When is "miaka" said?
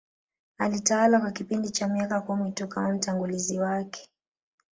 1.87-2.21